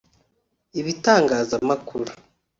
ibitangazamakuru 0.79 2.05